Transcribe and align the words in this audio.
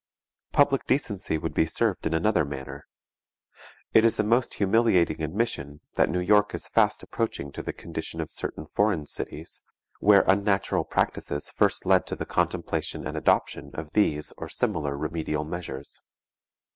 Public 0.51 0.87
decency 0.87 1.37
would 1.37 1.53
be 1.53 1.67
served 1.67 2.07
in 2.07 2.13
another 2.15 2.43
manner. 2.43 2.87
It 3.93 4.03
is 4.03 4.19
a 4.19 4.23
most 4.23 4.55
humiliating 4.55 5.21
admission, 5.21 5.81
that 5.93 6.09
New 6.09 6.19
York 6.21 6.55
is 6.55 6.67
fast 6.69 7.03
approaching 7.03 7.51
to 7.51 7.61
the 7.61 7.71
condition 7.71 8.19
of 8.19 8.31
certain 8.31 8.65
foreign 8.65 9.05
cities, 9.05 9.61
where 9.99 10.23
unnatural 10.27 10.85
practices 10.85 11.51
first 11.51 11.85
led 11.85 12.07
to 12.07 12.15
the 12.15 12.25
contemplation 12.25 13.05
and 13.05 13.15
adoption 13.15 13.69
of 13.75 13.91
these 13.91 14.33
or 14.37 14.49
similar 14.49 14.97
remedial 14.97 15.43
measures. 15.45 16.01